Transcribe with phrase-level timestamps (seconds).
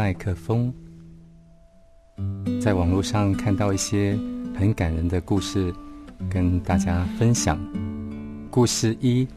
[0.00, 0.72] 麦克风，
[2.58, 4.18] 在网络上看到一些
[4.58, 5.70] 很感人的故事，
[6.30, 7.60] 跟大家分享。
[8.50, 9.28] 故事一：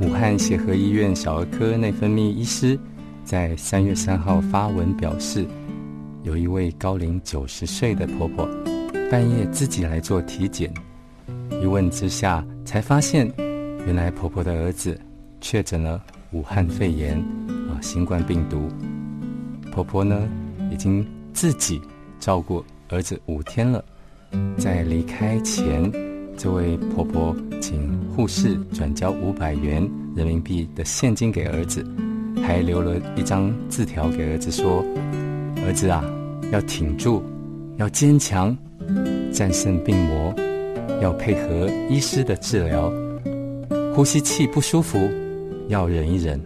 [0.00, 2.78] 武汉协和医院小儿科内分泌医师
[3.24, 5.44] 在三月三号发文表示，
[6.22, 8.48] 有一位高龄九十岁的婆婆，
[9.10, 10.72] 半夜自己来做体检，
[11.60, 13.28] 一问之下才发现，
[13.84, 14.96] 原来婆婆的儿子
[15.40, 17.18] 确诊了武汉肺炎
[17.68, 17.74] 啊。
[17.82, 18.68] 新冠病毒，
[19.78, 20.28] 婆婆呢
[20.72, 21.80] 已经自己
[22.18, 23.84] 照顾儿子五天了。
[24.56, 25.88] 在离开前，
[26.36, 31.86] 这位婆婆请护士转交五百元人民币的现金给儿子，
[32.42, 34.84] 还留了一张字条给儿子说
[35.64, 36.04] ：“儿子啊，
[36.50, 37.22] 要挺住，
[37.76, 38.58] 要坚强，
[39.32, 40.34] 战胜病魔，
[41.00, 42.92] 要配合医师的治疗，
[43.94, 45.08] 呼吸器不舒服，
[45.68, 46.40] 要忍一忍。”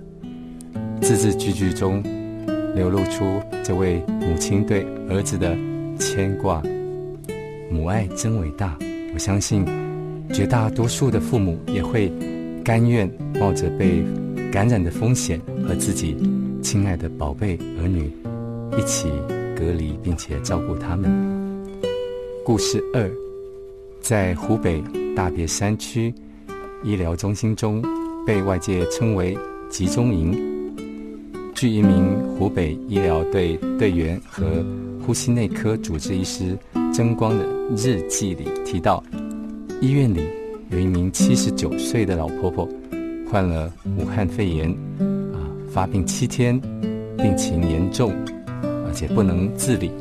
[1.01, 2.03] 字字句句中
[2.75, 5.57] 流露出这位母亲对儿子的
[5.99, 6.63] 牵挂，
[7.71, 8.77] 母爱真伟大。
[9.15, 9.65] 我相信
[10.33, 12.11] 绝大多数的父母也会
[12.65, 14.03] 甘愿冒着被
[14.51, 16.17] 感染的风险，和自己
[16.63, 18.11] 亲爱的宝贝儿女
[18.79, 19.09] 一起
[19.55, 21.11] 隔离，并且照顾他们。
[22.45, 23.11] 故事二，
[24.01, 24.83] 在湖北
[25.15, 26.13] 大别山区
[26.83, 27.83] 医疗中心中，
[28.27, 29.37] 被外界称为
[29.69, 30.52] 集中营。
[31.63, 34.45] 据一名湖北医疗队队员和
[35.07, 36.59] 呼吸内科主治医师
[36.93, 37.47] 曾光的
[37.77, 39.01] 日记里提到，
[39.81, 40.27] 医院里
[40.71, 42.69] 有一名七十九岁的老婆婆，
[43.31, 44.71] 患了武汉肺炎，
[45.33, 45.39] 啊，
[45.71, 46.61] 发病七天，
[47.17, 48.13] 病情严重，
[48.85, 49.93] 而且不能自理。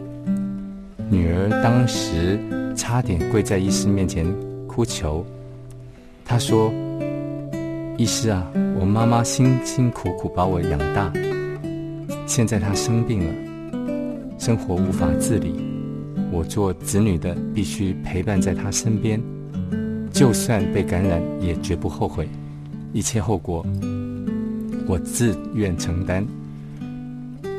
[1.11, 2.39] 女儿当时
[2.75, 4.25] 差点跪在医师面前
[4.65, 5.23] 哭求，
[6.25, 6.73] 她说
[7.99, 11.13] ：“医师啊，我妈妈辛辛苦苦把我养大。”
[12.33, 15.53] 现在他生病了，生活无法自理，
[16.31, 19.21] 我做子女的必须陪伴在他身边，
[20.13, 22.29] 就算被感染也绝不后悔，
[22.93, 23.65] 一切后果
[24.87, 26.25] 我自愿承担。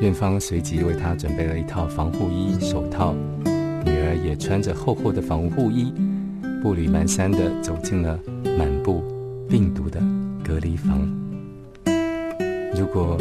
[0.00, 3.15] 院方随即为他准备了一套防护衣、手套，
[3.84, 5.93] 女儿也穿着厚厚的防护衣，
[6.62, 8.19] 步履蹒跚地走进了
[8.56, 9.05] 满布
[9.50, 10.00] 病毒的
[10.43, 10.99] 隔离房。
[12.75, 13.19] 如果。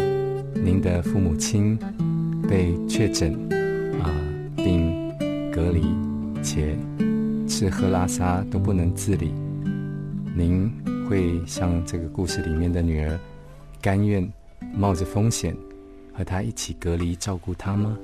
[0.54, 1.78] 您的父母亲
[2.48, 3.34] 被确诊
[4.02, 4.10] 啊，
[4.56, 5.10] 并
[5.52, 5.84] 隔离，
[6.44, 6.78] 且
[7.48, 9.34] 吃喝拉撒都不能自理，
[10.36, 10.72] 您
[11.10, 13.20] 会像这个故事里面的女儿，
[13.82, 14.28] 甘愿
[14.74, 15.56] 冒着风险
[16.14, 17.98] 和他一起隔离照顾他吗？